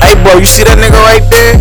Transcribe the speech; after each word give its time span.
Hey, 0.00 0.14
bro, 0.22 0.38
you 0.38 0.46
see 0.46 0.64
that 0.64 0.78
nigga 0.78 1.00
right 1.02 1.24
there? 1.30 1.58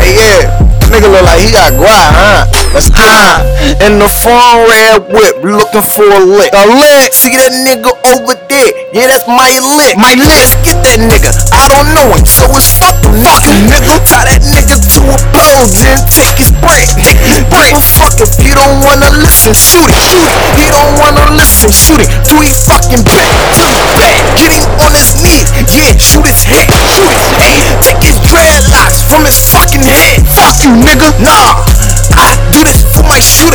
Hey, 0.00 0.16
yeah. 0.16 0.66
Nigga 0.86 1.10
look 1.10 1.26
like 1.26 1.42
he 1.42 1.50
got 1.50 1.74
guap, 1.74 2.14
huh? 2.14 2.46
That's 2.70 2.86
high. 2.94 3.42
In 3.86 3.98
the 3.98 4.06
phone 4.06 4.70
red 4.70 5.10
whip, 5.10 5.42
looking 5.42 5.82
for 5.82 6.06
a 6.06 6.22
lick. 6.22 6.54
A 6.54 6.62
lick. 6.62 7.10
See 7.10 7.34
that 7.34 7.50
nigga 7.50 7.90
over 8.14 8.38
there? 8.46 8.70
Yeah, 8.94 9.10
that's 9.10 9.26
my 9.26 9.50
lick. 9.58 9.98
My 9.98 10.14
lick. 10.14 10.30
Let's 10.30 10.54
get 10.62 10.78
that 10.86 11.02
nigga. 11.02 11.34
I 11.50 11.66
don't 11.74 11.90
know 11.90 12.14
him, 12.14 12.22
so 12.22 12.46
it's 12.54 12.70
fuck 12.78 12.94
him, 13.02 13.18
nigga. 13.18 13.66
nigga. 13.66 13.98
Tie 14.06 14.30
that 14.30 14.46
nigga 14.46 14.78
to 14.78 15.02
a 15.10 15.18
pole, 15.34 15.66
then 15.82 15.98
take 16.06 16.38
his 16.38 16.54
break. 16.62 16.86
Take 17.02 17.18
his 17.18 17.42
break. 17.50 17.74
Fuck 17.98 18.22
if 18.22 18.38
he 18.38 18.54
don't 18.54 18.78
wanna 18.86 19.10
listen, 19.18 19.58
shoot 19.58 19.90
it. 19.90 19.98
Shoot 19.98 20.22
it. 20.22 20.38
He 20.54 20.70
don't 20.70 20.94
wanna 21.02 21.34
listen, 21.34 21.66
shoot 21.74 21.98
it. 21.98 22.08
Do 22.22 22.38
he 22.38 22.54
fucking 22.54 23.02
back? 23.02 23.26
He 23.58 23.74
back? 23.90 24.22
Get 24.38 24.54
him 24.54 24.70
on 24.86 24.94
his 24.94 25.18
knees. 25.18 25.50
Yeah, 25.74 25.98
shoot 25.98 26.30
his 26.30 26.46
head. 26.46 26.70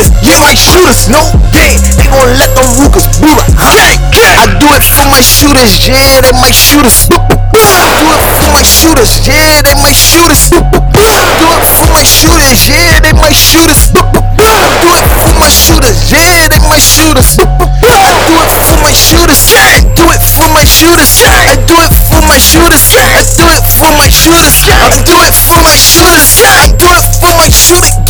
Shooters, 0.02 0.26
yeah, 0.26 0.40
my 0.42 0.54
shooters, 0.56 1.10
no 1.10 1.22
game. 1.54 1.78
They 1.98 2.08
gon' 2.10 2.34
let 2.38 2.50
them 2.58 2.66
Rugas 2.82 3.06
boo 3.22 3.30
gang, 3.58 3.98
gang. 4.10 4.34
I 4.34 4.58
do 4.58 4.68
it 4.74 4.82
for 4.82 5.06
my 5.06 5.22
shooters, 5.22 5.88
yeah, 5.88 6.22
they 6.22 6.34
my 6.34 6.52
shooters. 6.52 7.08
I 7.54 8.02
do 8.02 8.14
it 8.18 8.26
for 8.34 8.50
my 8.50 8.64
shooters, 8.64 9.28
yeah, 9.28 9.62
they 9.62 9.76
my 9.78 9.92
shooters. 9.94 10.50
I 10.98 11.38
do 11.38 11.50
it 11.54 11.66
for 11.78 11.88
my 11.94 12.02
shooters, 12.04 12.70
yeah, 12.70 13.00
they 13.00 13.14
my 13.14 13.30
shooters. 13.32 13.94
I 14.42 14.74
do 14.82 14.90
it 14.90 15.06
for 15.22 15.34
my 15.38 15.50
shooters, 15.50 16.10
yeah, 16.10 16.48
they 16.50 16.60
my 16.66 16.80
shooters. 16.80 17.38
I 17.86 18.26
do 18.26 18.42
it 18.42 18.50
for 18.66 18.78
my 18.82 18.94
shooters, 18.94 19.54
I 19.54 19.86
do 19.96 20.10
it 20.10 20.22
for 20.24 20.50
my 20.50 20.66
shooters. 20.66 21.14
I 21.22 21.56
do 21.68 21.78
it 21.82 21.94
for 21.94 22.22
my 22.26 22.38
shooters. 22.38 22.82
I 22.98 23.22
do 23.38 23.46
it 23.54 23.66
for 23.70 23.92
my 23.94 24.10
shooters. 24.10 24.66
I 24.66 24.90
do 24.98 25.14
it 25.14 25.36
for 25.38 25.54
my 25.54 25.78
shooters. 25.78 26.10
I 26.42 26.62
do 26.74 26.88
it 26.90 27.06
for 27.22 27.32
my 27.38 27.50
shooter 27.50 27.62
gang. 27.62 27.62
I 27.62 27.78
whack 27.78 28.01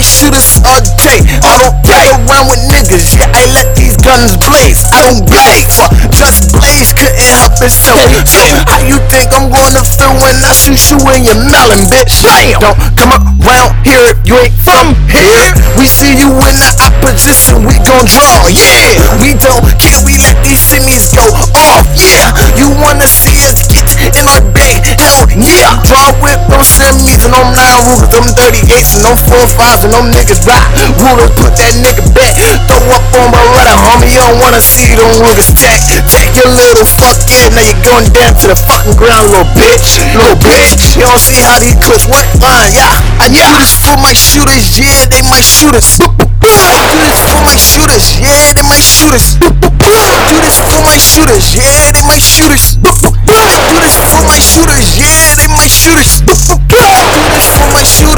for 0.00 0.06
my 0.06 0.08
shooters 0.08 0.60
all 0.64 0.80
day. 0.96 1.20
I 1.44 1.60
don't 1.60 1.76
play 1.84 2.08
around 2.08 2.48
with 2.48 2.60
niggas. 2.72 3.12
Yeah, 3.16 3.28
I 3.36 3.44
let 3.52 3.76
these 3.76 3.96
guns 4.00 4.32
blaze. 4.40 4.88
I 4.92 5.04
don't 5.04 5.28
blaze. 5.28 5.76
Just 6.16 6.52
blaze 6.56 6.92
couldn't 6.96 7.20
help 7.20 7.60
itself. 7.60 8.08
So 8.24 8.44
how 8.64 8.80
you 8.80 8.96
think 9.12 9.28
I'm 9.36 9.52
gonna 9.52 9.84
feel 9.84 10.16
when 10.16 10.36
I 10.40 10.52
shoot 10.56 10.80
you 10.88 10.98
in 11.12 11.28
your 11.28 11.36
melon, 11.36 11.84
bitch? 11.92 12.24
Bam! 12.24 12.60
Don't 12.60 12.80
come 12.96 13.12
around 13.44 13.76
here 13.84 14.16
if 14.16 14.18
you 14.24 14.40
ain't 14.40 14.56
from 14.64 14.96
here. 15.12 15.52
We 15.76 15.84
see 15.84 16.16
you 16.16 16.28
in 16.48 16.56
the 16.56 16.72
opposition, 16.80 17.64
we 17.68 17.76
gon' 17.84 18.08
draw. 18.08 18.48
Yeah, 18.48 19.20
we 19.20 19.36
don't 19.36 19.64
care. 19.76 20.00
We 20.04 20.16
let 20.20 20.40
these 20.44 20.60
semis 20.60 21.12
go 21.12 21.24
off. 21.56 21.84
Yeah, 21.92 22.32
you 22.56 22.72
wanna 22.80 23.08
see 23.08 23.36
us 23.44 23.60
get 23.68 23.84
in 24.16 24.24
our 24.28 24.44
bag? 24.52 24.80
Hell 24.96 25.28
yeah! 25.36 25.76
With 26.20 26.40
them 26.52 26.62
semis 26.62 27.24
and 27.24 27.32
them 27.32 27.48
nine 27.56 27.80
rulers, 27.88 28.08
them 28.12 28.28
38s 28.36 28.96
and 28.96 29.04
them 29.08 29.16
four 29.28 29.44
fives 29.56 29.84
and 29.84 29.92
them 29.92 30.12
niggas 30.12 30.44
rock. 30.44 30.64
Ruler, 31.00 31.28
put 31.36 31.56
that 31.56 31.74
nigga 31.80 32.04
back. 32.12 32.36
Throw 32.68 32.92
up 32.92 33.04
on 33.20 33.32
my 33.32 33.42
letter, 33.56 33.76
homie. 33.76 34.12
You 34.12 34.20
don't 34.20 34.38
wanna 34.38 34.60
see 34.60 34.92
them 34.94 35.10
rulers 35.24 35.48
stack. 35.48 35.80
Take 36.08 36.36
your 36.36 36.52
little 36.52 36.84
fuck 36.84 37.20
now 37.50 37.66
you're 37.66 37.82
going 37.82 38.06
down 38.14 38.34
to 38.38 38.46
the 38.46 38.54
fucking 38.54 38.94
ground, 38.94 39.30
little 39.32 39.48
bitch. 39.58 39.98
Little 40.14 40.38
bitch. 40.38 40.94
You 40.94 41.02
don't 41.02 41.18
see 41.18 41.40
how 41.42 41.58
these 41.58 41.74
clips 41.82 42.06
work? 42.06 42.26
Uh, 42.38 42.68
yeah. 42.70 43.00
I 43.18 43.26
do 43.26 43.42
this 43.58 43.74
for 43.82 43.96
my 43.98 44.14
shooters, 44.14 44.78
yeah, 44.78 45.06
they 45.10 45.22
my 45.26 45.40
shooters. 45.40 45.98
Do 45.98 46.96
this 47.04 47.20
for 47.26 47.40
my 47.42 47.56
shooters, 47.56 48.18
yeah, 48.20 48.52
they 48.54 48.62
my 48.62 48.78
shooters. 48.78 49.34
Do 49.40 50.36
this 50.40 50.58
for 50.62 50.78
my 50.82 50.96
shooters, 50.96 51.56
yeah, 51.56 51.90
they 51.90 52.02
my 52.06 52.18
shooters. 52.18 52.78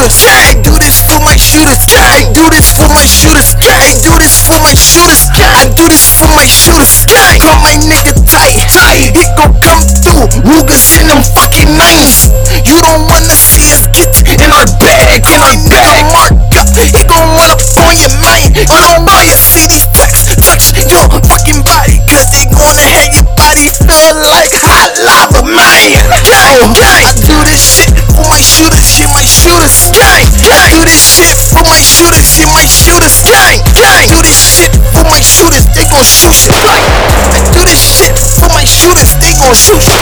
Shooters, 0.03 0.27
I 0.27 0.59
do 0.63 0.75
this 0.83 0.99
for 1.07 1.21
my 1.23 1.37
shooters. 1.37 1.79
I 1.95 2.27
do 2.35 2.43
this 2.51 2.75
for 2.75 2.91
my 2.91 3.07
shooters, 3.07 3.55
I 3.63 3.95
do 4.03 4.19
this 4.19 4.43
for 4.43 4.59
my 4.59 4.75
shooters. 4.75 5.31
I 5.31 5.71
do 5.79 5.87
this 5.87 6.19
for 6.19 6.31
my 6.35 6.47
shooters. 6.47 7.07
Gang, 7.07 7.39
call 7.39 7.59
my 7.63 7.79
nigga 7.79 8.11
tight, 8.27 8.59
tight. 8.67 9.15
He 9.15 9.23
gon' 9.39 9.55
come 9.63 9.83
through, 10.03 10.27
Rugas 10.43 10.99
in 10.99 11.07
them 11.07 11.23
fucking 11.39 11.71
nines. 11.79 12.27
You 12.67 12.83
don't 12.83 13.07
wanna 13.07 13.35
see 13.35 13.71
us 13.71 13.87
get 14.27 14.43
in 14.43 14.51
our 14.51 14.67
bag, 14.83 15.23
in 15.23 15.39
our 15.39 15.59
bag. 15.71 16.03
Mark 16.11 16.35
up, 16.59 16.67
he 16.75 16.91
gon' 17.07 17.29
run 17.39 17.51
up 17.55 17.63
on 17.87 17.95
your 17.95 18.15
mind. 18.19 18.59
You 18.59 18.67
don't 18.67 19.07
wanna 19.07 19.37
see 19.39 19.67
these 19.71 19.87
packs 19.95 20.27
touch 20.43 20.75
your 20.91 21.07
fucking 21.31 21.63
body, 21.63 22.03
cause 22.11 22.27
they 22.35 22.43
gonna 22.51 22.83
have 22.99 23.15
your 23.15 23.29
body 23.39 23.71
feel 23.87 24.19
like 24.19 24.51
hot 24.51 24.91
lava, 24.99 25.47
man. 25.47 25.95
Gang, 26.27 26.75
gang. 26.81 27.07
I 27.07 27.15
do 27.23 27.37
this 27.47 27.63
shit 27.63 27.91
for 28.15 28.27
my 28.29 28.41
shooters, 28.41 28.82
my 29.13 29.21
shooters. 29.29 29.93
Gang, 29.93 30.25
gang. 30.41 30.73
Do 30.73 30.89
this 30.89 31.05
shit 31.21 31.37
for 31.53 31.61
my 31.69 31.77
shooters, 31.77 32.41
yeah, 32.41 32.49
my 32.49 32.65
shooters. 32.65 33.21
Gang, 33.29 33.61
gang. 33.77 34.09
Do 34.09 34.25
this 34.25 34.41
shit 34.41 34.73
for 34.97 35.05
my 35.05 35.21
shooters, 35.21 35.69
they 35.77 35.85
gon' 35.85 36.01
shoot 36.03 36.33
you. 36.33 36.57
I 36.57 37.45
do 37.53 37.61
this 37.69 37.77
shit 37.85 38.17
for 38.17 38.49
my 38.57 38.65
shooters, 38.65 39.13
they 39.21 39.37
gon' 39.37 39.53
shoot 39.53 39.85
you. 39.85 40.01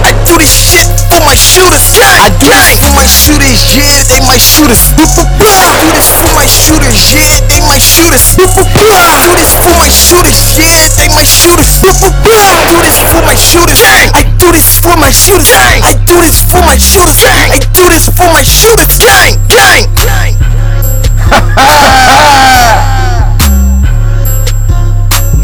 I 0.00 0.16
do 0.24 0.40
this 0.40 0.56
shit 0.56 0.88
for 1.12 1.20
my 1.20 1.36
shooters. 1.36 2.00
I 2.24 2.32
do 2.40 2.48
this 2.48 2.72
for 2.80 2.92
my 2.96 3.04
shooters, 3.04 3.76
yeah, 3.76 4.00
they 4.08 4.24
my 4.24 4.40
shooters. 4.40 4.96
I 4.96 5.76
do 5.84 5.92
this 5.92 6.08
for 6.24 6.32
my 6.32 6.48
shooters, 6.48 7.12
yeah, 7.12 7.36
they 7.52 7.60
my 7.60 7.76
shooters. 7.76 8.32
I 8.40 9.12
do 9.28 9.32
this 9.36 9.52
for 9.60 9.76
my 9.76 9.92
shooters, 9.92 10.56
yeah, 10.56 10.88
they 10.96 11.08
my 11.12 11.24
shooters. 11.28 11.84
I 11.84 12.64
do 12.64 12.80
this 12.80 12.96
for 13.12 13.20
my 13.28 13.36
shooters. 13.36 13.84
I 14.16 14.29
do 14.40 14.52
this 14.52 14.80
for 14.80 14.96
my 14.96 15.10
shooters. 15.10 15.52
Gang. 15.52 15.82
I 15.84 15.92
do 16.06 16.16
this 16.22 16.44
for 16.50 16.62
my 16.64 16.78
shooters. 16.78 17.20
Gang. 17.22 17.50
I 17.52 17.58
do 17.76 17.84
this 17.92 18.08
for 18.08 18.28
my 18.32 18.42
shooters. 18.42 18.96
Gang, 18.96 19.36
gang, 19.48 19.84
gang. 20.00 20.34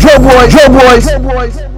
Joe 0.01 0.19
boys, 0.19 0.53
Joe 0.53 0.69
boys, 0.73 1.05
Joe 1.05 1.19
boys. 1.21 1.76